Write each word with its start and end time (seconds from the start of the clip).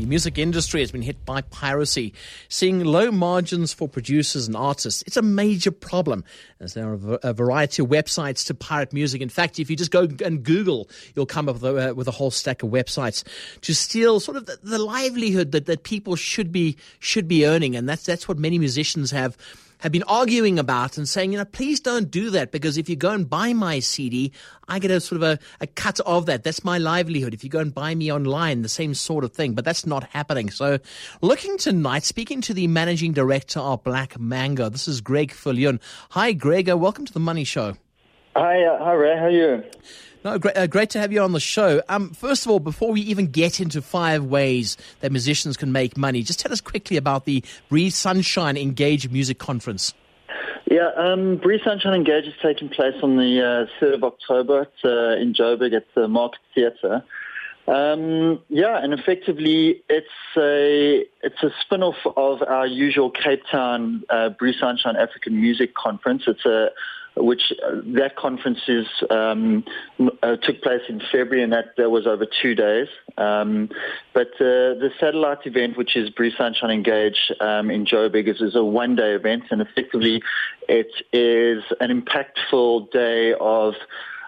The 0.00 0.06
music 0.06 0.38
industry 0.38 0.80
has 0.80 0.90
been 0.90 1.02
hit 1.02 1.26
by 1.26 1.42
piracy, 1.42 2.14
seeing 2.48 2.82
low 2.82 3.12
margins 3.12 3.74
for 3.74 3.86
producers 3.86 4.46
and 4.46 4.56
artists. 4.56 5.04
It's 5.06 5.18
a 5.18 5.22
major 5.22 5.70
problem 5.70 6.24
as 6.58 6.72
there 6.72 6.90
are 6.90 7.18
a 7.22 7.34
variety 7.34 7.82
of 7.82 7.88
websites 7.88 8.46
to 8.46 8.54
pirate 8.54 8.94
music. 8.94 9.20
In 9.20 9.28
fact, 9.28 9.58
if 9.58 9.68
you 9.68 9.76
just 9.76 9.90
go 9.90 10.08
and 10.24 10.42
Google, 10.42 10.88
you'll 11.14 11.26
come 11.26 11.50
up 11.50 11.56
with 11.56 11.64
a, 11.64 11.90
uh, 11.90 11.92
with 11.92 12.08
a 12.08 12.12
whole 12.12 12.30
stack 12.30 12.62
of 12.62 12.70
websites 12.70 13.24
to 13.60 13.74
steal 13.74 14.20
sort 14.20 14.38
of 14.38 14.46
the, 14.46 14.58
the 14.62 14.78
livelihood 14.78 15.52
that, 15.52 15.66
that 15.66 15.82
people 15.82 16.16
should 16.16 16.50
be 16.50 16.78
should 16.98 17.28
be 17.28 17.46
earning, 17.46 17.76
and 17.76 17.86
that's 17.86 18.06
that's 18.06 18.26
what 18.26 18.38
many 18.38 18.58
musicians 18.58 19.10
have 19.10 19.36
have 19.80 19.92
been 19.92 20.04
arguing 20.04 20.58
about 20.58 20.96
and 20.96 21.08
saying, 21.08 21.32
you 21.32 21.38
know, 21.38 21.44
please 21.44 21.80
don't 21.80 22.10
do 22.10 22.30
that 22.30 22.52
because 22.52 22.78
if 22.78 22.88
you 22.88 22.96
go 22.96 23.10
and 23.10 23.28
buy 23.28 23.52
my 23.52 23.80
CD, 23.80 24.32
I 24.68 24.78
get 24.78 24.90
a 24.90 25.00
sort 25.00 25.22
of 25.22 25.22
a, 25.22 25.38
a 25.60 25.66
cut 25.66 26.00
of 26.00 26.26
that. 26.26 26.44
That's 26.44 26.64
my 26.64 26.78
livelihood. 26.78 27.34
If 27.34 27.42
you 27.42 27.50
go 27.50 27.60
and 27.60 27.74
buy 27.74 27.94
me 27.94 28.12
online, 28.12 28.62
the 28.62 28.68
same 28.68 28.94
sort 28.94 29.24
of 29.24 29.32
thing, 29.32 29.54
but 29.54 29.64
that's 29.64 29.86
not 29.86 30.04
happening. 30.10 30.50
So 30.50 30.78
looking 31.22 31.58
tonight, 31.58 32.04
speaking 32.04 32.40
to 32.42 32.54
the 32.54 32.66
managing 32.66 33.12
director 33.12 33.60
of 33.60 33.82
Black 33.82 34.18
Mango, 34.20 34.68
this 34.68 34.86
is 34.86 35.00
Greg 35.00 35.32
Viljoen. 35.32 35.80
Hi, 36.10 36.32
Greg. 36.32 36.68
Welcome 36.68 37.06
to 37.06 37.12
the 37.12 37.20
Money 37.20 37.44
Show. 37.44 37.76
Hi, 38.36 38.62
uh, 38.64 38.78
hi, 38.78 38.92
Ray. 38.92 39.16
How 39.16 39.24
are 39.24 39.30
you? 39.30 39.64
No, 40.22 40.38
great, 40.38 40.56
uh, 40.56 40.66
great 40.66 40.90
to 40.90 41.00
have 41.00 41.12
you 41.12 41.22
on 41.22 41.32
the 41.32 41.40
show. 41.40 41.82
Um, 41.88 42.10
first 42.10 42.44
of 42.44 42.52
all, 42.52 42.60
before 42.60 42.92
we 42.92 43.00
even 43.00 43.28
get 43.28 43.58
into 43.58 43.80
five 43.80 44.24
ways 44.24 44.76
that 45.00 45.12
musicians 45.12 45.56
can 45.56 45.72
make 45.72 45.96
money, 45.96 46.22
just 46.22 46.40
tell 46.40 46.52
us 46.52 46.60
quickly 46.60 46.98
about 46.98 47.24
the 47.24 47.42
Breathe 47.70 47.92
Sunshine 47.92 48.58
Engage 48.58 49.08
Music 49.08 49.38
Conference. 49.38 49.94
Yeah, 50.70 50.90
um, 50.96 51.38
Breathe 51.38 51.62
Sunshine 51.64 51.94
Engage 51.94 52.26
is 52.26 52.34
taking 52.42 52.68
place 52.68 52.94
on 53.02 53.16
the 53.16 53.68
uh, 53.80 53.82
3rd 53.82 53.94
of 53.94 54.04
October 54.04 54.60
at, 54.62 54.72
uh, 54.84 55.16
in 55.16 55.32
Joburg 55.32 55.74
at 55.74 55.86
the 55.94 56.06
Market 56.06 56.40
Theatre. 56.54 57.02
Um, 57.66 58.40
yeah, 58.48 58.82
and 58.82 58.92
effectively, 58.92 59.82
it's 59.88 60.08
a 60.36 61.04
it's 61.22 61.42
a 61.42 61.50
spin-off 61.60 61.96
of 62.16 62.42
our 62.42 62.66
usual 62.66 63.10
Cape 63.10 63.42
Town 63.50 64.02
uh, 64.10 64.30
Breathe 64.30 64.56
Sunshine 64.58 64.96
African 64.96 65.40
Music 65.40 65.74
Conference. 65.74 66.24
It's 66.26 66.44
a 66.44 66.70
which 67.16 67.52
uh, 67.64 67.76
that 67.84 68.16
conference 68.16 68.60
is, 68.68 68.86
um, 69.10 69.64
uh, 70.22 70.36
took 70.36 70.62
place 70.62 70.82
in 70.88 71.00
February, 71.12 71.42
and 71.42 71.52
that, 71.52 71.76
that 71.76 71.90
was 71.90 72.06
over 72.06 72.26
two 72.40 72.54
days. 72.54 72.88
Um, 73.18 73.68
but 74.14 74.28
uh, 74.34 74.78
the 74.78 74.90
satellite 74.98 75.44
event, 75.44 75.76
which 75.76 75.96
is 75.96 76.10
Breathe 76.10 76.32
Sunshine 76.38 76.70
Engage 76.70 77.32
um, 77.40 77.70
in 77.70 77.84
Joburg, 77.84 78.28
is, 78.28 78.40
is 78.40 78.54
a 78.54 78.64
one-day 78.64 79.14
event, 79.14 79.44
and 79.50 79.60
effectively 79.60 80.22
it 80.68 80.90
is 81.12 81.62
an 81.80 81.90
impactful 81.90 82.90
day 82.92 83.34
of 83.40 83.74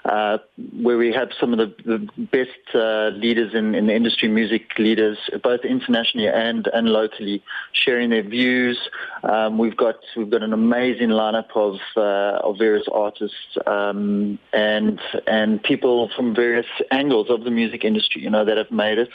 uh, 0.05 0.39
where 0.81 0.99
we 0.99 1.13
have 1.13 1.31
some 1.39 1.53
of 1.53 1.59
the, 1.59 1.75
the 1.85 2.27
best 2.27 2.75
uh, 2.75 3.09
leaders 3.17 3.55
in, 3.55 3.75
in, 3.75 3.87
the 3.87 3.95
industry, 3.95 4.29
music 4.29 4.77
leaders, 4.79 5.17
both 5.43 5.61
internationally 5.65 6.27
and, 6.27 6.69
and 6.73 6.89
locally, 6.89 7.43
sharing 7.73 8.11
their 8.11 8.23
views. 8.23 8.79
Um, 9.23 9.59
we've 9.59 9.77
got 9.77 9.97
we've 10.17 10.31
got 10.31 10.43
an 10.43 10.53
amazing 10.53 11.11
lineup 11.11 11.51
of 11.55 11.79
uh, 11.97 12.47
of 12.47 12.59
various 12.59 12.87
artists 12.93 13.37
um, 13.67 14.39
and 14.53 15.01
and 15.29 15.63
people 15.63 16.11
from 16.17 16.35
various 16.35 16.67
angles 16.91 17.31
of 17.31 17.45
the 17.45 17.51
music 17.51 17.85
industry, 17.85 18.23
you 18.23 18.31
know, 18.31 18.45
that 18.45 18.57
have 18.57 18.73
made 18.73 18.99
it, 18.99 19.11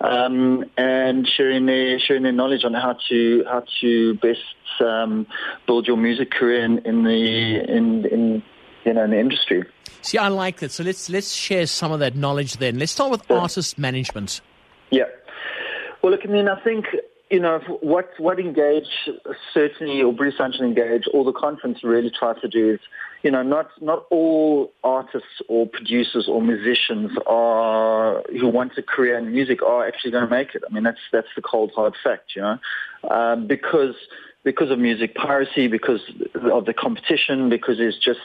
um, 0.00 0.64
and 0.76 1.28
sharing 1.28 1.66
their 1.66 2.00
sharing 2.00 2.24
their 2.24 2.32
knowledge 2.32 2.64
on 2.64 2.74
how 2.74 2.96
to 3.08 3.44
how 3.46 3.64
to 3.80 4.14
best 4.14 4.40
um, 4.80 5.26
build 5.66 5.86
your 5.86 5.96
music 5.96 6.32
career 6.32 6.64
in, 6.64 6.78
in 6.78 7.04
the 7.04 7.64
in, 7.68 8.06
in 8.06 8.42
you 8.84 8.94
know 8.94 9.04
in 9.04 9.10
the 9.10 9.18
industry. 9.18 9.64
See, 10.02 10.18
I 10.18 10.28
like 10.28 10.58
that. 10.58 10.72
So 10.72 10.82
let's 10.82 11.08
let's 11.08 11.32
share 11.32 11.66
some 11.66 11.92
of 11.92 12.00
that 12.00 12.16
knowledge 12.16 12.56
then. 12.56 12.78
Let's 12.78 12.92
start 12.92 13.10
with 13.10 13.30
artist 13.30 13.78
management. 13.78 14.40
Yeah. 14.90 15.04
Well, 16.02 16.10
look, 16.12 16.22
I 16.24 16.28
mean, 16.28 16.48
I 16.48 16.60
think 16.62 16.86
you 17.30 17.40
know 17.40 17.60
what 17.80 18.10
what 18.18 18.40
Engage 18.40 19.08
certainly 19.54 20.02
or 20.02 20.12
Breathe 20.12 20.34
Sunshine 20.36 20.66
Engage, 20.66 21.04
all 21.14 21.24
the 21.24 21.32
conference 21.32 21.84
really 21.84 22.10
tries 22.10 22.40
to 22.40 22.48
do 22.48 22.74
is, 22.74 22.80
you 23.22 23.30
know, 23.30 23.42
not 23.42 23.70
not 23.80 24.06
all 24.10 24.72
artists 24.82 25.40
or 25.48 25.66
producers 25.66 26.26
or 26.28 26.42
musicians 26.42 27.12
are 27.26 28.22
who 28.28 28.48
want 28.48 28.76
a 28.76 28.82
career 28.82 29.16
in 29.16 29.30
music 29.30 29.62
are 29.62 29.86
actually 29.86 30.10
going 30.10 30.24
to 30.24 30.30
make 30.30 30.54
it. 30.56 30.62
I 30.68 30.72
mean, 30.72 30.82
that's 30.82 31.00
that's 31.12 31.28
the 31.36 31.42
cold 31.42 31.70
hard 31.76 31.94
fact, 32.02 32.32
you 32.34 32.42
know, 32.42 32.58
um, 33.08 33.46
because 33.46 33.94
because 34.44 34.70
of 34.70 34.78
music 34.78 35.14
piracy, 35.14 35.68
because 35.68 36.00
of 36.52 36.64
the 36.66 36.74
competition, 36.74 37.48
because 37.48 37.76
it's 37.78 37.96
just 37.96 38.18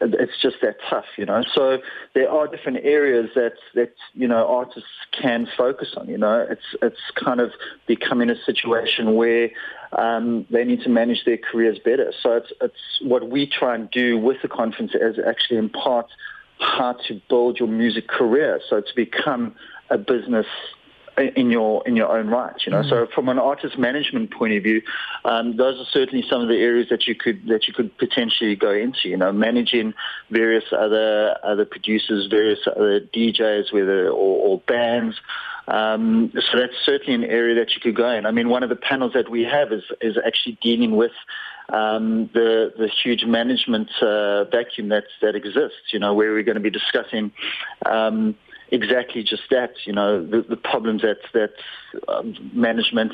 it's 0.00 0.40
just 0.40 0.56
that 0.62 0.76
tough, 0.88 1.04
you 1.16 1.26
know. 1.26 1.42
So 1.54 1.78
there 2.14 2.30
are 2.30 2.46
different 2.46 2.78
areas 2.84 3.30
that 3.34 3.54
that 3.74 3.94
you 4.14 4.28
know 4.28 4.46
artists 4.46 4.88
can 5.12 5.48
focus 5.56 5.94
on. 5.96 6.08
You 6.08 6.18
know, 6.18 6.46
it's 6.48 6.76
it's 6.82 7.00
kind 7.16 7.40
of 7.40 7.52
becoming 7.86 8.30
a 8.30 8.36
situation 8.44 9.14
where 9.14 9.50
um, 9.92 10.46
they 10.50 10.64
need 10.64 10.82
to 10.82 10.88
manage 10.88 11.24
their 11.24 11.38
careers 11.38 11.78
better. 11.78 12.12
So 12.22 12.36
it's 12.36 12.52
it's 12.60 13.00
what 13.02 13.28
we 13.28 13.46
try 13.46 13.74
and 13.74 13.90
do 13.90 14.18
with 14.18 14.42
the 14.42 14.48
conference 14.48 14.92
is 14.94 15.16
actually 15.18 15.58
impart 15.58 16.06
how 16.60 16.94
to 17.06 17.20
build 17.28 17.58
your 17.58 17.68
music 17.68 18.08
career. 18.08 18.60
So 18.68 18.80
to 18.80 18.94
become 18.94 19.54
a 19.90 19.98
business 19.98 20.46
in 21.18 21.50
your 21.50 21.86
in 21.86 21.96
your 21.96 22.16
own 22.16 22.28
right. 22.28 22.54
You 22.64 22.72
know, 22.72 22.80
mm-hmm. 22.80 22.88
so 22.88 23.06
from 23.14 23.28
an 23.28 23.38
artist 23.38 23.78
management 23.78 24.30
point 24.32 24.54
of 24.54 24.62
view, 24.62 24.82
um, 25.24 25.56
those 25.56 25.80
are 25.80 25.90
certainly 25.90 26.24
some 26.28 26.40
of 26.40 26.48
the 26.48 26.56
areas 26.56 26.88
that 26.90 27.06
you 27.06 27.14
could 27.14 27.46
that 27.48 27.68
you 27.68 27.74
could 27.74 27.96
potentially 27.98 28.56
go 28.56 28.72
into. 28.72 29.08
You 29.08 29.16
know, 29.16 29.32
managing 29.32 29.94
various 30.30 30.64
other 30.72 31.36
other 31.42 31.64
producers, 31.64 32.26
various 32.28 32.60
other 32.66 33.00
DJs, 33.00 33.72
whether 33.72 34.08
or, 34.08 34.48
or 34.48 34.58
bands. 34.66 35.16
Um, 35.66 36.32
so 36.34 36.58
that's 36.58 36.72
certainly 36.84 37.14
an 37.14 37.24
area 37.24 37.54
that 37.56 37.74
you 37.74 37.80
could 37.82 37.94
go 37.94 38.08
in. 38.10 38.24
I 38.24 38.30
mean, 38.30 38.48
one 38.48 38.62
of 38.62 38.70
the 38.70 38.76
panels 38.76 39.12
that 39.12 39.30
we 39.30 39.44
have 39.44 39.72
is 39.72 39.84
is 40.00 40.16
actually 40.24 40.58
dealing 40.62 40.96
with 40.96 41.12
um, 41.68 42.30
the 42.32 42.72
the 42.76 42.88
huge 42.88 43.24
management 43.24 43.90
uh, 44.00 44.44
vacuum 44.44 44.88
that 44.88 45.04
that 45.20 45.34
exists. 45.34 45.92
You 45.92 45.98
know, 45.98 46.14
where 46.14 46.32
we're 46.32 46.42
going 46.42 46.56
to 46.56 46.62
be 46.62 46.70
discussing. 46.70 47.32
Um, 47.84 48.36
exactly 48.70 49.22
just 49.22 49.42
that. 49.50 49.74
You 49.84 49.92
know, 49.92 50.24
the, 50.24 50.42
the 50.42 50.56
problems 50.56 51.02
that 51.02 51.18
that 51.32 51.52
um, 52.08 52.34
management 52.52 53.12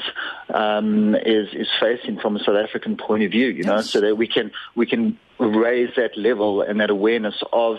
um, 0.53 1.15
is 1.15 1.49
is 1.53 1.69
facing 1.81 2.19
from 2.21 2.37
a 2.37 2.39
South 2.41 2.57
African 2.57 2.97
point 2.97 3.23
of 3.23 3.31
view. 3.31 3.49
You 3.49 3.65
yes. 3.65 3.67
know, 3.67 3.81
so 3.81 4.01
that 4.01 4.17
we 4.17 4.27
can 4.27 4.53
we 4.75 4.87
can 4.87 5.19
raise 5.39 5.91
that 5.97 6.17
level 6.17 6.63
and 6.63 6.81
that 6.81 6.91
awareness 6.91 7.35
of 7.53 7.77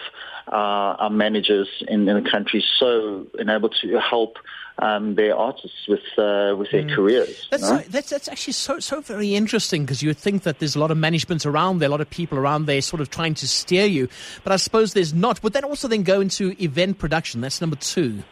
uh, 0.47 0.51
our 0.99 1.09
managers 1.09 1.67
in, 1.87 2.07
in 2.07 2.23
the 2.23 2.29
country, 2.29 2.63
so 2.79 3.25
and 3.39 3.49
able 3.49 3.69
to 3.69 3.99
help 3.99 4.37
um, 4.79 5.15
their 5.15 5.35
artists 5.35 5.87
with 5.87 6.01
uh, 6.17 6.55
with 6.57 6.69
their 6.71 6.83
mm. 6.83 6.95
careers. 6.95 7.47
That's, 7.49 7.67
so, 7.67 7.77
that's 7.89 8.09
that's 8.09 8.27
actually 8.27 8.53
so 8.53 8.79
so 8.79 9.01
very 9.01 9.35
interesting 9.35 9.83
because 9.83 10.01
you 10.01 10.09
would 10.09 10.17
think 10.17 10.43
that 10.43 10.59
there's 10.59 10.75
a 10.75 10.79
lot 10.79 10.91
of 10.91 10.97
management 10.97 11.45
around 11.45 11.79
there, 11.79 11.87
a 11.87 11.91
lot 11.91 12.01
of 12.01 12.09
people 12.09 12.37
around 12.37 12.65
there, 12.65 12.81
sort 12.81 13.01
of 13.01 13.09
trying 13.09 13.33
to 13.35 13.47
steer 13.47 13.85
you, 13.85 14.09
but 14.43 14.51
I 14.51 14.57
suppose 14.57 14.93
there's 14.93 15.13
not. 15.13 15.41
Would 15.43 15.53
that 15.53 15.63
also 15.63 15.87
then 15.87 16.03
go 16.03 16.21
into 16.21 16.55
event 16.61 16.99
production? 16.99 17.41
That's 17.41 17.61
number 17.61 17.77
two. 17.77 18.23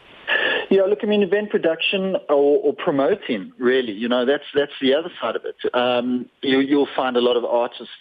Yeah, 0.73 0.85
look, 0.85 1.03
I 1.03 1.05
mean, 1.05 1.21
event 1.21 1.51
production 1.51 2.15
or, 2.29 2.57
or, 2.63 2.73
promoting, 2.73 3.53
really, 3.59 3.93
you 3.93 4.09
know, 4.09 4.25
that's 4.25 4.45
that's 4.55 4.71
the 4.81 4.95
other 4.95 5.11
side 5.21 5.35
of 5.35 5.45
it. 5.45 5.55
Um, 5.71 6.27
you, 6.41 6.79
will 6.79 6.89
find 6.95 7.15
a 7.15 7.21
lot 7.21 7.37
of 7.37 7.45
artists 7.45 7.93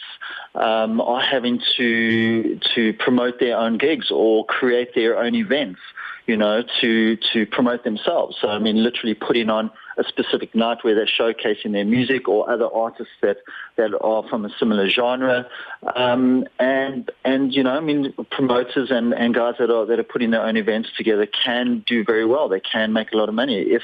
um, 0.55 0.99
are 0.99 1.21
having 1.21 1.61
to 1.77 2.59
to 2.75 2.95
promote 2.95 3.41
their 3.41 3.59
own 3.59 3.77
gigs 3.77 4.11
or 4.11 4.47
create 4.47 4.95
their 4.95 5.19
own 5.19 5.35
events 5.35 5.81
you 6.27 6.37
know, 6.37 6.63
to 6.81 7.19
to 7.35 7.45
promote 7.45 7.85
themselves. 7.85 8.39
So 8.41 8.49
I 8.49 8.59
mean, 8.59 8.83
literally 8.83 9.15
putting 9.15 9.51
on 9.51 9.71
a 9.99 10.05
specific 10.05 10.55
night 10.55 10.79
where 10.83 10.95
they're 10.95 11.07
showcasing 11.07 11.73
their 11.73 11.85
music 11.85 12.29
or 12.29 12.51
other 12.51 12.67
artists 12.73 13.13
that 13.23 13.39
that 13.77 13.99
are 14.01 14.29
from 14.29 14.45
a 14.45 14.51
similar 14.59 14.89
genre, 14.89 15.47
um, 15.95 16.45
and 16.59 17.11
and 17.25 17.55
you 17.55 17.63
know, 17.63 17.77
I 17.77 17.81
mean, 17.81 18.13
promoters 18.31 18.91
and, 18.91 19.13
and 19.13 19.35
guys 19.35 19.55
that 19.59 19.71
are 19.71 19.87
that 19.87 19.99
are 19.99 20.05
putting 20.05 20.31
their 20.31 20.43
own 20.43 20.57
events 20.57 20.91
together 20.97 21.27
can 21.27 21.85
do 21.87 22.05
very 22.05 22.25
well. 22.25 22.49
They 22.49 22.61
can 22.61 22.93
make 22.93 23.13
a 23.13 23.17
lot 23.17 23.29
of 23.29 23.35
money 23.35 23.61
if 23.61 23.83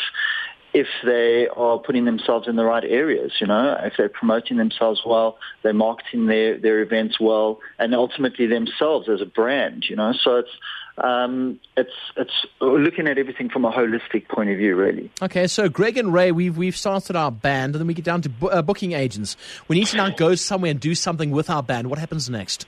if 0.74 0.86
they 1.04 1.48
are 1.48 1.78
putting 1.78 2.04
themselves 2.04 2.46
in 2.46 2.56
the 2.56 2.64
right 2.64 2.84
areas, 2.84 3.32
you 3.40 3.46
know, 3.46 3.76
if 3.82 3.94
they're 3.96 4.08
promoting 4.08 4.58
themselves 4.58 5.00
well, 5.04 5.38
they're 5.62 5.72
marketing 5.72 6.26
their, 6.26 6.58
their 6.58 6.80
events 6.82 7.18
well, 7.18 7.58
and 7.78 7.94
ultimately 7.94 8.46
themselves 8.46 9.08
as 9.08 9.20
a 9.20 9.26
brand, 9.26 9.86
you 9.88 9.96
know. 9.96 10.12
So 10.12 10.36
it's 10.36 10.50
um, 11.02 11.58
it's 11.76 11.92
it's 12.16 12.46
looking 12.60 13.06
at 13.06 13.18
everything 13.18 13.48
from 13.48 13.64
a 13.64 13.72
holistic 13.72 14.28
point 14.28 14.50
of 14.50 14.58
view, 14.58 14.76
really. 14.76 15.10
Okay, 15.22 15.46
so 15.46 15.68
Greg 15.68 15.96
and 15.96 16.12
Ray, 16.12 16.32
we've 16.32 16.56
we've 16.56 16.76
started 16.76 17.16
our 17.16 17.30
band, 17.30 17.74
and 17.74 17.80
then 17.80 17.86
we 17.86 17.94
get 17.94 18.04
down 18.04 18.22
to 18.22 18.28
bu- 18.28 18.48
uh, 18.48 18.62
booking 18.62 18.92
agents. 18.92 19.36
We 19.68 19.78
need 19.78 19.86
to 19.88 19.96
now 19.96 20.10
go 20.10 20.34
somewhere 20.34 20.70
and 20.70 20.80
do 20.80 20.94
something 20.94 21.30
with 21.30 21.50
our 21.50 21.62
band. 21.62 21.88
What 21.90 21.98
happens 21.98 22.28
next? 22.28 22.66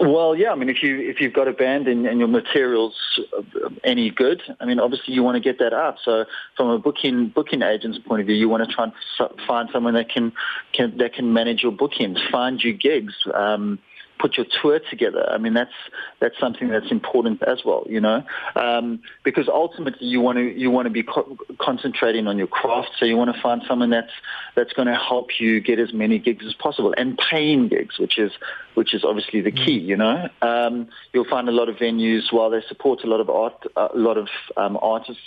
Well, 0.00 0.34
yeah. 0.34 0.50
I 0.50 0.54
mean, 0.54 0.70
if 0.70 0.82
you 0.82 0.98
if 0.98 1.20
you've 1.20 1.34
got 1.34 1.46
a 1.46 1.52
band 1.52 1.86
and, 1.86 2.06
and 2.06 2.18
your 2.18 2.28
materials 2.28 2.94
any 3.84 4.08
good, 4.10 4.40
I 4.58 4.64
mean, 4.64 4.80
obviously 4.80 5.12
you 5.12 5.22
want 5.22 5.36
to 5.36 5.40
get 5.40 5.58
that 5.58 5.74
out. 5.74 5.98
So, 6.02 6.24
from 6.56 6.70
a 6.70 6.78
booking 6.78 7.28
booking 7.28 7.60
agent's 7.60 7.98
point 7.98 8.22
of 8.22 8.26
view, 8.26 8.34
you 8.34 8.48
want 8.48 8.66
to 8.66 8.74
try 8.74 8.84
and 8.84 9.30
find 9.46 9.68
someone 9.70 9.94
that 9.94 10.08
can, 10.08 10.32
can 10.72 10.96
that 10.98 11.12
can 11.12 11.34
manage 11.34 11.62
your 11.62 11.72
bookings, 11.72 12.18
find 12.32 12.62
you 12.62 12.72
gigs. 12.72 13.14
Um, 13.32 13.78
put 14.20 14.36
your 14.36 14.46
tour 14.60 14.80
together. 14.90 15.28
I 15.30 15.38
mean, 15.38 15.54
that's 15.54 15.72
that's 16.20 16.38
something 16.38 16.68
that's 16.68 16.90
important 16.90 17.42
as 17.42 17.64
well, 17.64 17.84
you 17.88 18.00
know, 18.00 18.22
um, 18.54 19.00
because 19.24 19.48
ultimately 19.48 20.06
you 20.06 20.20
want 20.20 20.38
to 20.38 20.42
you 20.42 20.70
want 20.70 20.86
to 20.86 20.90
be 20.90 21.02
co- 21.02 21.36
concentrating 21.58 22.26
on 22.26 22.36
your 22.36 22.46
craft. 22.46 22.90
So 22.98 23.04
you 23.04 23.16
want 23.16 23.34
to 23.34 23.40
find 23.40 23.62
someone 23.66 23.90
that's 23.90 24.12
that's 24.54 24.72
going 24.72 24.88
to 24.88 24.94
help 24.94 25.40
you 25.40 25.60
get 25.60 25.78
as 25.78 25.92
many 25.92 26.18
gigs 26.18 26.44
as 26.46 26.54
possible 26.54 26.94
and 26.96 27.18
paying 27.18 27.68
gigs, 27.68 27.98
which 27.98 28.18
is 28.18 28.32
which 28.74 28.94
is 28.94 29.04
obviously 29.04 29.40
the 29.40 29.50
key. 29.50 29.78
You 29.78 29.96
know, 29.96 30.28
um, 30.42 30.88
you'll 31.12 31.24
find 31.24 31.48
a 31.48 31.52
lot 31.52 31.68
of 31.68 31.76
venues 31.76 32.32
while 32.32 32.50
they 32.50 32.62
support 32.68 33.02
a 33.04 33.06
lot 33.06 33.20
of 33.20 33.30
art, 33.30 33.66
a 33.76 33.90
lot 33.94 34.18
of 34.18 34.28
um, 34.56 34.78
artists. 34.80 35.22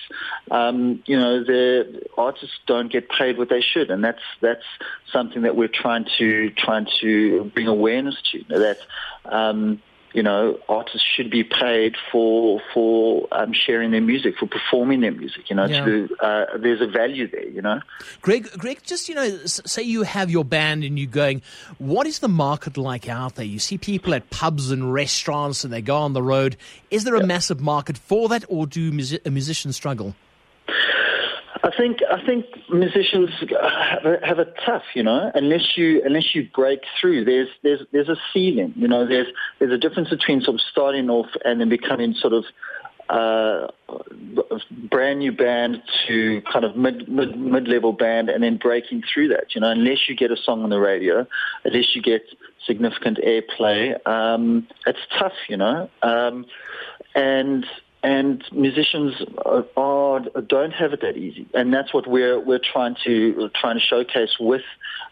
Um, 0.52 1.02
you 1.06 1.20
know, 1.20 1.44
the 1.44 2.04
artists 2.18 2.56
don't 2.68 2.92
get 2.92 3.10
paid 3.10 3.38
what 3.38 3.50
they 3.50 3.62
should, 3.62 3.90
and 3.90 4.04
that's 4.04 4.22
that's 4.42 4.66
something 5.12 5.44
that 5.44 5.56
we're 5.56 5.68
trying 5.68 6.06
to 6.18 6.52
trying 6.52 6.88
to 7.02 7.46
bring 7.54 7.68
awareness 7.68 8.16
to. 8.32 8.44
That 8.50 8.78
um, 9.26 9.82
you 10.14 10.22
know, 10.22 10.60
artists 10.70 11.06
should 11.16 11.32
be 11.32 11.44
paid 11.44 11.96
for 12.12 12.62
for 12.74 13.28
um, 13.32 13.52
sharing 13.52 13.92
their 13.92 14.02
music, 14.02 14.36
for 14.38 14.46
performing 14.46 15.02
their 15.02 15.12
music. 15.12 15.50
You 15.50 15.56
know, 15.56 15.66
yeah. 15.66 15.86
to, 15.86 16.10
uh, 16.20 16.58
there's 16.58 16.82
a 16.82 16.88
value 16.88 17.28
there. 17.28 17.50
You 17.50 17.62
know, 17.62 17.82
Greg, 18.22 18.50
Greg, 18.58 18.82
just 18.84 19.10
you 19.10 19.16
know, 19.16 19.46
say 19.46 19.82
you 19.82 20.04
have 20.04 20.30
your 20.30 20.46
band 20.46 20.84
and 20.84 21.00
you're 21.00 21.10
going, 21.10 21.42
what 21.80 22.06
is 22.06 22.20
the 22.20 22.28
market 22.30 22.78
like 22.78 23.10
out 23.10 23.36
there? 23.36 23.46
You 23.46 23.60
see 23.60 23.78
people 23.78 24.14
at 24.14 24.30
pubs 24.30 24.70
and 24.70 24.94
restaurants, 24.94 25.64
and 25.64 25.74
they 25.74 25.82
go 25.82 25.98
on 25.98 26.14
the 26.14 26.24
road. 26.24 26.58
Is 26.92 27.04
there 27.04 27.16
a 27.16 27.20
yeah. 27.20 27.26
massive 27.26 27.60
market 27.60 27.98
for 27.98 28.30
that, 28.30 28.46
or 28.48 28.68
do 28.68 28.92
musicians 28.92 29.76
struggle? 29.76 30.16
I 31.64 31.72
think 31.76 32.00
I 32.12 32.24
think 32.26 32.46
musicians 32.70 33.30
have 33.40 34.06
a, 34.06 34.20
have 34.26 34.40
a 34.40 34.46
tough, 34.66 34.84
you 34.96 35.04
know, 35.04 35.32
unless 35.34 35.78
you 35.78 36.02
unless 36.04 36.36
you 36.36 36.50
break 36.54 36.82
through. 37.00 37.24
There's 37.24 37.48
there's 37.64 37.80
there's 37.94 38.10
a 38.10 38.18
ceiling, 38.34 38.74
you 38.76 38.88
know. 38.88 39.08
There's 39.08 39.28
there's 39.60 39.72
a 39.72 39.78
difference 39.78 40.10
between 40.10 40.42
sort 40.42 40.56
of 40.56 40.62
starting 40.62 41.10
off 41.10 41.30
and 41.46 41.62
then 41.62 41.70
becoming 41.70 42.16
sort 42.16 42.34
of 42.34 42.44
uh, 43.10 43.68
brand 44.90 45.20
new 45.20 45.32
band 45.32 45.82
to 46.08 46.42
kind 46.52 46.66
of 46.66 46.76
mid, 46.76 47.08
mid 47.08 47.38
mid 47.40 47.68
level 47.70 47.94
band 47.94 48.30
and 48.30 48.44
then 48.44 48.58
breaking 48.58 49.04
through 49.14 49.30
that. 49.30 49.56
You 49.56 49.62
know, 49.62 49.70
unless 49.70 50.10
you 50.10 50.18
get 50.18 50.32
a 50.32 50.38
song 50.38 50.64
on 50.64 50.70
the 50.70 50.80
radio, 50.80 51.26
unless 51.64 51.96
you 51.96 52.02
get 52.02 52.24
significant 52.66 53.20
airplay, 53.20 54.06
um, 54.06 54.68
it's 54.86 55.00
tough. 55.18 55.34
You 55.48 55.58
know, 55.58 55.90
um, 56.02 56.46
and 57.16 57.66
and 58.04 58.44
musicians 58.52 59.16
are, 59.46 59.66
are, 59.78 60.20
don't 60.48 60.72
have 60.72 60.92
it 60.92 61.02
that 61.02 61.16
easy, 61.16 61.48
and 61.54 61.74
that's 61.74 61.94
what 61.94 62.06
we're 62.06 62.40
we're 62.40 62.60
trying 62.60 62.96
to 63.06 63.50
trying 63.56 63.80
to 63.80 63.82
showcase 63.82 64.36
with 64.40 64.64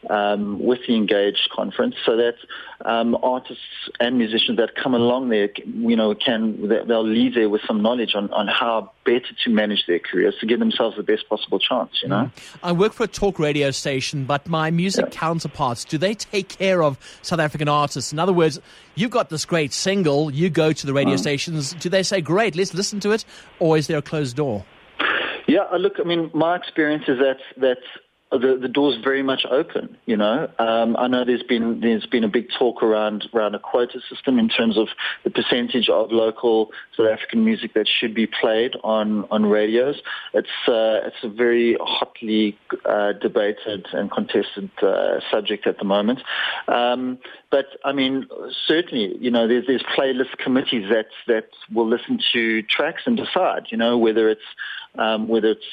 um, 0.09 0.63
with 0.63 0.79
the 0.87 0.95
Engage 0.95 1.47
conference, 1.55 1.95
so 2.05 2.17
that 2.17 2.35
um, 2.83 3.17
artists 3.23 3.63
and 3.99 4.17
musicians 4.17 4.57
that 4.57 4.75
come 4.75 4.93
along 4.93 5.29
there, 5.29 5.49
you 5.65 5.95
know, 5.95 6.13
can 6.13 6.67
they'll 6.67 7.07
leave 7.07 7.35
there 7.35 7.49
with 7.49 7.61
some 7.65 7.81
knowledge 7.81 8.13
on, 8.13 8.31
on 8.33 8.47
how 8.47 8.91
better 9.03 9.33
to 9.43 9.49
manage 9.49 9.85
their 9.87 9.99
careers 9.99 10.35
to 10.39 10.45
give 10.45 10.59
themselves 10.59 10.95
the 10.95 11.03
best 11.03 11.27
possible 11.27 11.59
chance. 11.59 11.91
You 12.03 12.09
know, 12.09 12.31
mm. 12.35 12.57
I 12.63 12.71
work 12.71 12.93
for 12.93 13.03
a 13.03 13.07
talk 13.07 13.39
radio 13.39 13.71
station, 13.71 14.25
but 14.25 14.47
my 14.47 14.71
music 14.71 15.05
yeah. 15.05 15.19
counterparts 15.19 15.85
do 15.85 15.97
they 15.97 16.13
take 16.13 16.49
care 16.49 16.83
of 16.83 16.97
South 17.21 17.39
African 17.39 17.67
artists? 17.67 18.11
In 18.11 18.19
other 18.19 18.33
words, 18.33 18.59
you've 18.95 19.11
got 19.11 19.29
this 19.29 19.45
great 19.45 19.73
single, 19.73 20.31
you 20.31 20.49
go 20.49 20.71
to 20.71 20.85
the 20.85 20.93
radio 20.93 21.15
mm. 21.15 21.19
stations. 21.19 21.73
Do 21.73 21.89
they 21.89 22.03
say, 22.03 22.21
"Great, 22.21 22.55
let's 22.55 22.73
listen 22.73 22.99
to 23.01 23.11
it," 23.11 23.25
or 23.59 23.77
is 23.77 23.87
there 23.87 23.97
a 23.97 24.01
closed 24.01 24.35
door? 24.35 24.65
Yeah, 25.47 25.63
look, 25.77 25.93
I 25.99 26.03
mean, 26.03 26.31
my 26.33 26.55
experience 26.55 27.03
is 27.07 27.17
that 27.19 27.39
that 27.57 27.79
the, 28.31 28.57
the 28.61 28.67
door's 28.67 28.97
very 29.03 29.23
much 29.23 29.45
open. 29.49 29.97
You 30.05 30.17
know, 30.17 30.49
um, 30.57 30.95
I 30.97 31.07
know 31.07 31.25
there's 31.25 31.43
been 31.43 31.81
there's 31.81 32.05
been 32.05 32.23
a 32.23 32.29
big 32.29 32.47
talk 32.57 32.81
around 32.81 33.27
around 33.33 33.55
a 33.55 33.59
quota 33.59 33.99
system 34.09 34.39
in 34.39 34.49
terms 34.49 34.77
of 34.77 34.87
the 35.23 35.29
percentage 35.29 35.89
of 35.89 36.11
local 36.11 36.71
South 36.95 37.07
African 37.07 37.43
music 37.43 37.73
that 37.73 37.87
should 37.87 38.13
be 38.13 38.27
played 38.27 38.75
on 38.83 39.25
on 39.31 39.45
radios. 39.45 40.01
It's 40.33 40.47
uh, 40.67 41.07
it's 41.07 41.23
a 41.23 41.29
very 41.29 41.77
hotly 41.81 42.57
uh, 42.85 43.13
debated 43.13 43.87
and 43.91 44.09
contested 44.09 44.69
uh, 44.81 45.19
subject 45.29 45.67
at 45.67 45.77
the 45.77 45.85
moment. 45.85 46.21
Um, 46.67 47.19
but 47.51 47.67
I 47.83 47.91
mean, 47.91 48.27
certainly, 48.65 49.15
you 49.19 49.29
know, 49.29 49.47
there's 49.47 49.67
there's 49.67 49.83
playlist 49.83 50.37
committees 50.37 50.89
that 50.89 51.07
that 51.27 51.49
will 51.71 51.87
listen 51.87 52.19
to 52.31 52.63
tracks 52.63 53.03
and 53.05 53.17
decide, 53.17 53.67
you 53.69 53.77
know, 53.77 53.97
whether 53.97 54.29
it's 54.29 54.41
um, 54.97 55.27
whether 55.27 55.51
it 55.51 55.63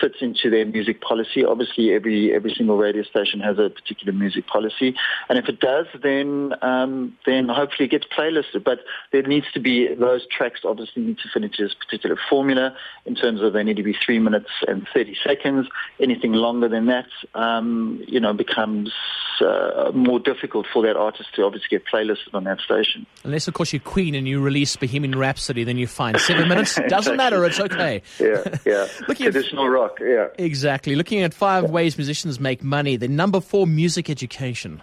fits 0.00 0.16
into 0.20 0.50
their 0.50 0.64
music 0.64 1.00
policy. 1.00 1.44
Obviously, 1.44 1.92
every 1.92 2.34
every 2.34 2.54
single 2.54 2.76
radio 2.76 3.02
station 3.02 3.40
has 3.40 3.58
a 3.58 3.70
particular 3.70 4.12
music 4.12 4.46
policy, 4.46 4.94
and 5.28 5.38
if 5.38 5.48
it 5.48 5.60
does, 5.60 5.86
then 6.02 6.54
um, 6.62 7.16
then 7.26 7.48
hopefully 7.48 7.86
it 7.86 7.90
gets 7.90 8.06
playlisted. 8.06 8.64
But 8.64 8.80
there 9.12 9.22
needs 9.22 9.46
to 9.54 9.60
be 9.60 9.94
those 9.94 10.26
tracks 10.26 10.60
obviously 10.64 11.02
need 11.02 11.18
to 11.18 11.28
fit 11.32 11.44
into 11.44 11.64
this 11.64 11.74
particular 11.74 12.16
formula 12.28 12.76
in 13.06 13.14
terms 13.14 13.40
of 13.42 13.52
they 13.52 13.64
need 13.64 13.76
to 13.76 13.82
be 13.82 13.96
three 14.04 14.18
minutes 14.18 14.50
and 14.66 14.86
thirty 14.92 15.16
seconds. 15.24 15.68
Anything 16.00 16.32
longer 16.32 16.68
than 16.68 16.86
that, 16.86 17.08
um, 17.34 18.02
you 18.06 18.20
know, 18.20 18.32
becomes 18.32 18.92
uh, 19.40 19.90
more 19.94 20.20
difficult 20.20 20.66
for 20.72 20.82
that 20.82 20.96
artist 20.96 21.27
to 21.34 21.44
obviously 21.44 21.68
get 21.70 21.84
playlisted 21.86 22.34
on 22.34 22.44
that 22.44 22.60
station. 22.60 23.06
Unless, 23.24 23.48
of 23.48 23.54
course, 23.54 23.72
you're 23.72 23.80
Queen 23.80 24.14
and 24.14 24.28
you 24.28 24.40
release 24.40 24.76
Bohemian 24.76 25.18
Rhapsody, 25.18 25.64
then 25.64 25.78
you're 25.78 25.88
fine. 25.88 26.18
Seven 26.18 26.48
minutes 26.52 26.74
doesn't 26.74 27.14
exactly. 27.14 27.16
matter. 27.16 27.44
It's 27.44 27.60
okay. 27.60 28.02
Yeah. 28.18 28.58
yeah. 28.66 28.86
Looking 29.08 29.30
Traditional 29.30 29.66
at, 29.66 29.70
rock, 29.70 29.98
yeah. 30.00 30.28
Exactly. 30.38 30.96
Looking 30.96 31.22
at 31.22 31.32
five 31.32 31.70
ways 31.70 31.96
musicians 31.96 32.40
make 32.40 32.62
money, 32.62 32.96
the 32.96 33.08
number 33.08 33.40
four, 33.40 33.66
music 33.66 34.10
education. 34.10 34.82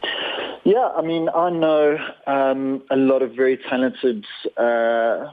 Yeah, 0.64 0.90
I 0.98 1.02
mean, 1.02 1.30
I 1.30 1.50
know 1.50 1.98
um, 2.26 2.84
a 2.90 2.96
lot 2.96 3.22
of 3.22 3.36
very 3.36 3.58
talented, 3.58 4.26
uh, 4.58 5.32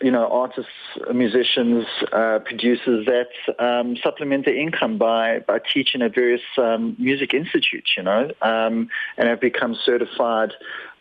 you 0.00 0.10
know, 0.10 0.26
artists, 0.28 0.70
musicians, 1.12 1.84
uh, 2.12 2.38
producers 2.44 3.06
that 3.06 3.28
um, 3.64 3.96
supplement 4.02 4.44
their 4.44 4.56
income 4.56 4.98
by, 4.98 5.40
by 5.40 5.58
teaching 5.58 6.02
at 6.02 6.14
various 6.14 6.42
um, 6.58 6.96
music 6.98 7.34
institutes, 7.34 7.92
you 7.96 8.02
know, 8.02 8.30
um, 8.42 8.88
and 9.16 9.28
have 9.28 9.40
become 9.40 9.76
certified 9.84 10.52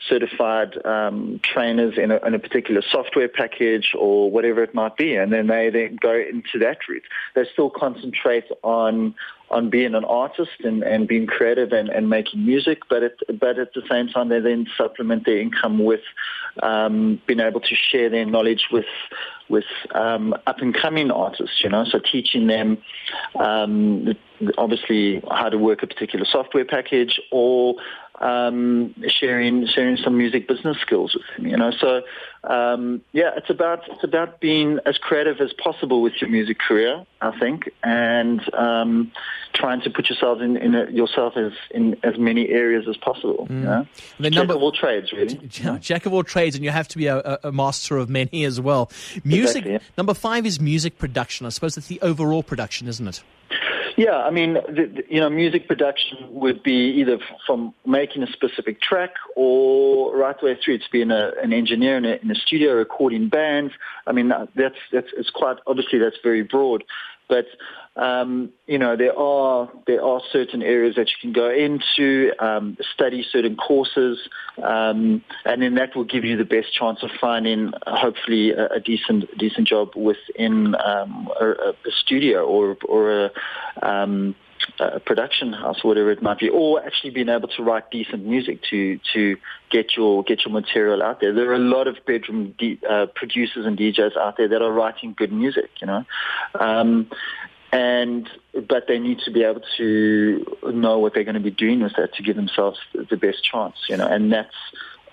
certified 0.09 0.85
um, 0.85 1.39
trainers 1.43 1.97
in 1.97 2.11
a, 2.11 2.17
in 2.25 2.33
a, 2.33 2.39
particular 2.39 2.81
software 2.91 3.29
package 3.29 3.93
or 3.97 4.29
whatever 4.29 4.61
it 4.61 4.75
might 4.75 4.97
be, 4.97 5.15
and 5.15 5.31
then 5.31 5.47
they 5.47 5.69
then 5.69 5.95
go 5.95 6.13
into 6.13 6.59
that 6.59 6.77
route. 6.89 7.03
They 7.35 7.45
still 7.53 7.69
concentrate 7.69 8.45
on 8.63 9.15
on 9.53 9.69
being 9.69 9.93
an 9.93 10.03
artist 10.05 10.51
and, 10.63 10.83
and 10.83 11.07
being 11.07 11.27
creative 11.27 11.71
and, 11.71 11.89
and 11.89 12.09
making 12.09 12.45
music, 12.45 12.79
but 12.89 13.03
at, 13.03 13.17
but 13.39 13.59
at 13.59 13.73
the 13.73 13.83
same 13.89 14.07
time 14.07 14.29
they 14.29 14.39
then 14.39 14.65
supplement 14.77 15.25
their 15.25 15.39
income 15.39 15.83
with 15.83 16.01
um, 16.61 17.21
being 17.27 17.39
able 17.39 17.61
to 17.61 17.75
share 17.75 18.09
their 18.09 18.25
knowledge 18.25 18.67
with 18.71 18.85
with 19.49 19.65
um, 19.93 20.33
up 20.47 20.59
and 20.59 20.73
coming 20.73 21.11
artists. 21.11 21.63
You 21.63 21.69
know, 21.69 21.85
so 21.85 21.99
teaching 21.99 22.47
them 22.47 22.77
um, 23.39 24.13
obviously 24.57 25.21
how 25.29 25.49
to 25.49 25.57
work 25.57 25.83
a 25.83 25.87
particular 25.87 26.25
software 26.25 26.65
package 26.65 27.19
or 27.31 27.75
um, 28.21 28.93
sharing 29.07 29.67
sharing 29.67 29.97
some 29.97 30.17
music 30.17 30.47
business 30.47 30.77
skills 30.79 31.15
with 31.15 31.23
them. 31.35 31.47
You 31.47 31.57
know, 31.57 31.71
so 31.71 32.01
um, 32.43 33.01
yeah, 33.11 33.31
it's 33.35 33.49
about 33.49 33.89
it's 33.89 34.03
about 34.03 34.39
being 34.39 34.79
as 34.85 34.97
creative 34.97 35.41
as 35.41 35.51
possible 35.53 36.01
with 36.01 36.13
your 36.21 36.29
music 36.29 36.59
career, 36.59 37.05
I 37.21 37.37
think, 37.39 37.69
and 37.83 38.41
um, 38.53 39.11
trying 39.53 39.81
to 39.81 39.89
put 39.89 40.09
yourself 40.09 40.41
in, 40.41 40.57
in 40.57 40.75
a, 40.75 40.89
yourself 40.91 41.35
as 41.35 41.51
in 41.71 41.97
as 42.03 42.17
many 42.17 42.49
areas 42.49 42.85
as 42.87 42.97
possible. 42.97 43.47
Mm. 43.49 43.55
You 43.55 43.65
know? 43.65 43.87
the 44.19 44.29
jack 44.29 44.37
number, 44.37 44.53
of 44.55 44.61
all 44.61 44.71
trades, 44.71 45.11
really. 45.11 45.35
Jack 45.79 46.05
of 46.05 46.13
all 46.13 46.23
trades, 46.23 46.55
and 46.55 46.63
you 46.63 46.71
have 46.71 46.87
to 46.89 46.97
be 46.97 47.07
a, 47.07 47.39
a 47.43 47.51
master 47.51 47.97
of 47.97 48.09
many 48.09 48.45
as 48.45 48.61
well. 48.61 48.91
Music 49.23 49.65
exactly, 49.65 49.71
yeah. 49.73 49.79
number 49.97 50.13
five 50.13 50.45
is 50.45 50.59
music 50.59 50.97
production. 50.97 51.45
I 51.45 51.49
suppose 51.49 51.75
that's 51.75 51.87
the 51.87 52.01
overall 52.01 52.43
production, 52.43 52.87
isn't 52.87 53.07
it? 53.07 53.23
Yeah, 53.95 54.17
I 54.17 54.31
mean, 54.31 54.53
the, 54.53 54.91
the, 54.95 55.03
you 55.07 55.19
know, 55.19 55.29
music 55.29 55.67
production 55.67 56.17
would 56.29 56.63
be 56.63 56.95
either 56.99 57.19
from 57.45 57.73
making 57.85 58.23
a 58.23 58.31
specific 58.31 58.81
track 58.81 59.11
or 59.35 60.15
right 60.17 60.39
the 60.39 60.47
way 60.47 60.57
through 60.63 60.75
It's 60.75 60.87
being 60.91 61.11
a, 61.11 61.31
an 61.43 61.53
engineer 61.53 61.97
in 61.97 62.05
a, 62.05 62.19
in 62.21 62.31
a 62.31 62.35
studio 62.35 62.73
recording 62.73 63.29
bands. 63.29 63.73
I 64.07 64.11
mean, 64.11 64.29
that's 64.55 64.75
that's 64.91 65.07
it's 65.15 65.29
quite 65.29 65.57
obviously 65.67 65.99
that's 65.99 66.17
very 66.23 66.41
broad, 66.41 66.83
but 67.27 67.45
um, 67.95 68.51
you 68.65 68.79
know, 68.79 68.95
there 68.95 69.17
are 69.17 69.69
there 69.85 70.03
are 70.03 70.19
certain 70.31 70.63
areas 70.63 70.95
that 70.95 71.09
you 71.09 71.15
can 71.21 71.31
go 71.31 71.51
into, 71.51 72.31
um, 72.39 72.75
study 72.93 73.23
certain 73.31 73.55
courses, 73.55 74.17
um, 74.63 75.23
and 75.45 75.61
then 75.61 75.75
that 75.75 75.95
will 75.95 76.03
give 76.03 76.25
you 76.25 76.35
the 76.35 76.45
best 76.45 76.73
chance 76.73 77.03
of 77.03 77.11
finding, 77.21 77.71
uh, 77.85 77.95
hopefully, 77.95 78.51
a, 78.51 78.65
a, 78.65 78.79
decent 78.79 79.25
decent 79.37 79.67
job 79.67 79.95
within 79.95 80.75
um, 80.75 81.29
a, 81.39 81.49
a, 81.49 81.91
studio 81.91 82.43
or 82.45 82.77
or 82.87 83.25
a, 83.25 83.31
a 84.79 84.99
production 84.99 85.53
house, 85.53 85.83
whatever 85.83 86.11
it 86.11 86.21
might 86.21 86.39
be, 86.39 86.49
or 86.49 86.83
actually 86.85 87.11
being 87.11 87.29
able 87.29 87.47
to 87.47 87.63
write 87.63 87.89
decent 87.91 88.25
music 88.25 88.61
to 88.69 88.99
to 89.13 89.37
get 89.69 89.95
your 89.95 90.23
get 90.23 90.45
your 90.45 90.53
material 90.53 91.01
out 91.03 91.19
there. 91.19 91.33
There 91.33 91.49
are 91.51 91.55
a 91.55 91.59
lot 91.59 91.87
of 91.87 91.97
bedroom 92.05 92.55
D, 92.57 92.79
uh, 92.89 93.07
producers 93.15 93.65
and 93.65 93.77
DJs 93.77 94.17
out 94.17 94.37
there 94.37 94.47
that 94.47 94.61
are 94.61 94.71
writing 94.71 95.13
good 95.17 95.31
music, 95.31 95.69
you 95.81 95.87
know. 95.87 96.05
Um, 96.59 97.09
and 97.71 98.29
but 98.67 98.87
they 98.87 98.99
need 98.99 99.19
to 99.25 99.31
be 99.31 99.43
able 99.43 99.63
to 99.77 100.45
know 100.65 100.99
what 100.99 101.13
they're 101.13 101.23
going 101.23 101.33
to 101.33 101.41
be 101.41 101.51
doing 101.51 101.81
with 101.81 101.93
that 101.97 102.13
to 102.15 102.23
give 102.23 102.35
themselves 102.35 102.79
the 102.93 103.17
best 103.17 103.43
chance, 103.43 103.75
you 103.89 103.97
know, 103.97 104.07
and 104.07 104.31
that's 104.31 104.55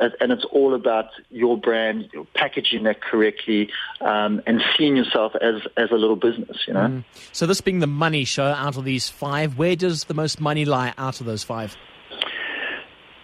and 0.01 0.33
it's 0.33 0.45
all 0.47 0.75
about 0.75 1.11
your 1.31 1.57
brand, 1.57 2.11
packaging 2.35 2.85
that 2.85 3.03
correctly, 3.03 3.71
um, 4.01 4.41
and 4.47 4.63
seeing 4.77 4.97
yourself 4.97 5.33
as 5.41 5.63
as 5.77 5.91
a 5.91 5.97
little 5.97 6.17
business. 6.17 6.57
You 6.67 6.75
know. 6.75 6.81
Mm. 6.81 7.05
So 7.33 7.47
this 7.47 7.61
being 7.61 7.81
the 7.81 7.87
money 7.87 8.25
show, 8.25 8.47
out 8.47 8.77
of 8.77 8.85
these 8.85 9.09
five, 9.09 9.59
where 9.59 9.77
does 9.77 10.05
the 10.05 10.15
most 10.15 10.41
money 10.41 10.65
lie 10.65 10.95
out 10.99 11.21
of 11.21 11.27
those 11.27 11.45
five? 11.45 11.77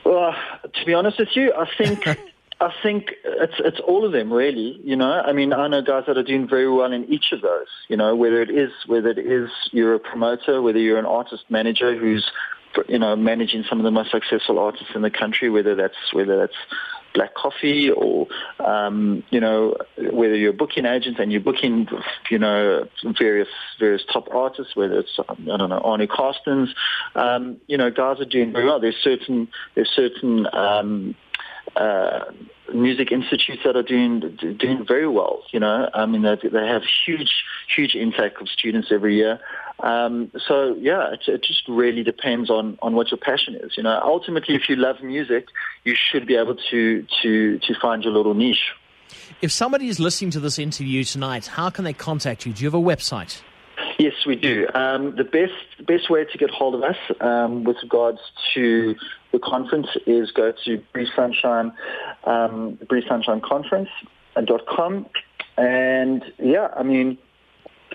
Well, 0.04 0.34
to 0.72 0.84
be 0.84 0.94
honest 0.94 1.18
with 1.18 1.34
you, 1.34 1.52
I 1.52 1.66
think. 1.76 2.06
I 2.58 2.72
think 2.82 3.12
it's 3.22 3.52
it's 3.58 3.80
all 3.80 4.06
of 4.06 4.12
them 4.12 4.32
really. 4.32 4.80
You 4.82 4.96
know, 4.96 5.20
I 5.20 5.34
mean, 5.34 5.52
I 5.52 5.68
know 5.68 5.82
guys 5.82 6.04
that 6.06 6.16
are 6.16 6.22
doing 6.22 6.48
very 6.48 6.70
well 6.70 6.90
in 6.90 7.04
each 7.12 7.32
of 7.32 7.42
those. 7.42 7.66
You 7.88 7.98
know, 7.98 8.16
whether 8.16 8.40
it 8.40 8.48
is 8.48 8.70
whether 8.86 9.10
it 9.10 9.18
is 9.18 9.50
you're 9.72 9.94
a 9.94 9.98
promoter, 9.98 10.62
whether 10.62 10.78
you're 10.78 10.98
an 10.98 11.04
artist 11.04 11.44
manager 11.50 11.94
who's 11.98 12.24
you 12.88 12.98
know 12.98 13.16
managing 13.16 13.64
some 13.68 13.78
of 13.78 13.84
the 13.84 13.90
most 13.90 14.10
successful 14.10 14.58
artists 14.58 14.94
in 14.94 15.02
the 15.02 15.10
country, 15.10 15.50
whether 15.50 15.74
that's 15.74 15.96
whether 16.12 16.36
that's 16.36 16.56
Black 17.14 17.34
Coffee 17.34 17.90
or 17.90 18.28
um, 18.60 19.22
you 19.30 19.40
know 19.40 19.76
whether 19.96 20.36
you're 20.36 20.50
a 20.50 20.56
booking 20.56 20.84
agent 20.84 21.18
and 21.18 21.32
you're 21.32 21.40
booking 21.40 21.88
you 22.30 22.38
know 22.38 22.86
various 23.18 23.48
various 23.80 24.02
top 24.12 24.28
artists, 24.32 24.76
whether 24.76 24.98
it's 24.98 25.18
I 25.28 25.34
don't 25.34 25.70
know 25.70 25.78
Arno 25.78 26.06
Carstens, 26.06 26.68
um, 27.14 27.58
you 27.66 27.78
know 27.78 27.90
guys 27.90 28.20
are 28.20 28.26
doing 28.26 28.52
very 28.52 28.66
well. 28.66 28.80
There's 28.80 28.96
certain 29.02 29.48
there's 29.74 29.90
certain 29.90 30.46
um, 30.52 31.14
uh, 31.74 32.24
music 32.72 33.12
institutes 33.12 33.62
that 33.64 33.76
are 33.76 33.82
doing 33.82 34.20
doing 34.58 34.84
very 34.86 35.08
well. 35.08 35.42
You 35.52 35.60
know, 35.60 35.88
I 35.92 36.06
mean, 36.06 36.22
they, 36.22 36.36
they 36.36 36.66
have 36.66 36.82
huge 37.06 37.44
huge 37.74 37.94
intake 37.94 38.40
of 38.40 38.48
students 38.48 38.88
every 38.90 39.16
year. 39.16 39.40
Um, 39.80 40.30
so 40.46 40.74
yeah, 40.78 41.12
it, 41.12 41.20
it, 41.28 41.42
just 41.42 41.68
really 41.68 42.02
depends 42.02 42.48
on 42.48 42.78
on 42.80 42.94
what 42.94 43.10
your 43.10 43.18
passion 43.18 43.54
is. 43.56 43.76
You 43.76 43.82
know, 43.82 44.00
ultimately, 44.02 44.54
if 44.54 44.68
you 44.68 44.76
love 44.76 45.02
music, 45.02 45.48
you 45.84 45.94
should 45.94 46.26
be 46.26 46.36
able 46.36 46.56
to 46.70 47.06
to 47.22 47.58
to 47.58 47.74
find 47.80 48.02
your 48.02 48.12
little 48.12 48.34
niche. 48.34 48.72
If 49.42 49.52
somebody 49.52 49.88
is 49.88 50.00
listening 50.00 50.30
to 50.32 50.40
this 50.40 50.58
interview 50.58 51.04
tonight, 51.04 51.46
how 51.46 51.68
can 51.70 51.84
they 51.84 51.92
contact 51.92 52.46
you? 52.46 52.52
Do 52.52 52.62
you 52.62 52.70
have 52.70 52.74
a 52.74 52.82
website? 52.82 53.42
Yes, 53.98 54.14
we 54.26 54.36
do. 54.36 54.66
Um, 54.74 55.14
the 55.16 55.24
best 55.24 55.86
best 55.86 56.10
way 56.10 56.24
to 56.24 56.38
get 56.38 56.50
hold 56.50 56.74
of 56.74 56.82
us 56.82 56.96
um, 57.20 57.64
with 57.64 57.76
regards 57.82 58.18
to 58.54 58.94
the 59.32 59.38
conference 59.38 59.88
is 60.06 60.30
go 60.30 60.52
to 60.64 60.82
Breathe 60.92 61.08
Sunshine, 61.14 61.72
um, 62.24 62.78
Breathe 62.88 63.04
Sunshine 63.08 63.40
Conference 63.40 63.88
dot 64.44 64.66
com, 64.66 65.06
and 65.56 66.24
yeah, 66.38 66.68
I 66.76 66.82
mean, 66.82 67.18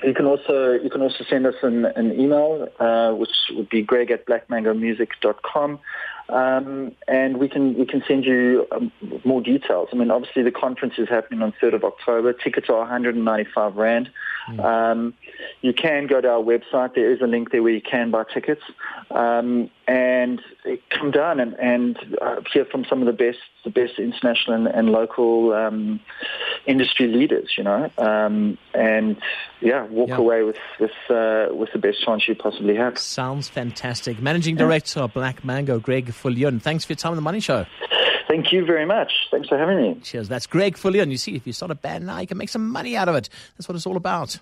you 0.03 0.13
can 0.13 0.25
also 0.25 0.73
you 0.73 0.89
can 0.89 1.01
also 1.01 1.23
send 1.29 1.45
us 1.45 1.55
an, 1.61 1.85
an 1.85 2.19
email, 2.19 2.67
uh, 2.79 3.11
which 3.11 3.29
would 3.51 3.69
be 3.69 3.81
greg 3.81 4.11
at 4.11 4.25
blackmangomusic.com. 4.25 5.79
Um, 6.29 6.93
and 7.07 7.37
we 7.37 7.49
can 7.49 7.77
we 7.77 7.85
can 7.85 8.03
send 8.07 8.25
you 8.25 8.65
um, 8.71 8.91
more 9.25 9.41
details. 9.41 9.89
I 9.91 9.95
mean, 9.95 10.11
obviously 10.11 10.43
the 10.43 10.51
conference 10.51 10.95
is 10.97 11.09
happening 11.09 11.41
on 11.41 11.53
3rd 11.61 11.75
of 11.75 11.83
October. 11.83 12.33
Tickets 12.33 12.69
are 12.69 12.79
195 12.79 13.75
rand. 13.75 14.09
Mm. 14.49 14.63
Um, 14.63 15.13
you 15.61 15.73
can 15.73 16.07
go 16.07 16.21
to 16.21 16.27
our 16.27 16.41
website. 16.41 16.95
There 16.95 17.11
is 17.11 17.21
a 17.21 17.27
link 17.27 17.51
there 17.51 17.61
where 17.63 17.73
you 17.73 17.81
can 17.81 18.11
buy 18.11 18.23
tickets 18.33 18.61
um, 19.11 19.69
and 19.87 20.41
come 20.89 21.11
down 21.11 21.39
and, 21.39 21.53
and 21.55 21.97
uh, 22.21 22.41
hear 22.51 22.65
from 22.65 22.85
some 22.85 23.01
of 23.01 23.07
the 23.07 23.13
best 23.13 23.39
the 23.63 23.69
best 23.69 23.99
international 23.99 24.55
and, 24.55 24.67
and 24.67 24.89
local 24.89 25.53
um, 25.53 25.99
industry 26.65 27.07
leaders. 27.07 27.53
You 27.57 27.63
know, 27.63 27.89
um, 27.97 28.57
and 28.73 29.17
yeah, 29.61 29.85
walk 29.85 30.11
away 30.11 30.43
with 30.43 30.57
with 30.79 30.91
uh, 31.09 31.47
with 31.51 31.71
the 31.73 31.79
best 31.79 32.03
chance 32.03 32.27
you 32.27 32.35
possibly 32.35 32.75
have. 32.75 32.97
Sounds 32.97 33.47
fantastic. 33.47 34.21
Managing 34.21 34.55
Director 34.55 35.01
of 35.01 35.13
Black 35.13 35.43
Mango, 35.45 35.79
Greg 35.79 36.07
Viljoen. 36.07 36.61
Thanks 36.61 36.85
for 36.85 36.93
your 36.93 36.97
time 36.97 37.11
on 37.11 37.15
the 37.15 37.21
Money 37.21 37.39
Show. 37.39 37.65
Thank 38.31 38.53
you 38.53 38.63
very 38.63 38.85
much. 38.85 39.11
Thanks 39.29 39.49
for 39.49 39.57
having 39.57 39.75
me. 39.75 39.99
Cheers. 40.03 40.29
That's 40.29 40.47
Greg 40.47 40.77
Viljoen. 40.77 41.11
You 41.11 41.17
see, 41.17 41.35
if 41.35 41.45
you 41.45 41.51
start 41.51 41.69
a 41.69 41.75
band 41.75 42.05
now, 42.05 42.19
you 42.19 42.27
can 42.27 42.37
make 42.37 42.47
some 42.47 42.69
money 42.69 42.95
out 42.95 43.09
of 43.09 43.15
it. 43.15 43.27
That's 43.57 43.67
what 43.67 43.75
it's 43.75 43.85
all 43.85 43.97
about. 43.97 44.39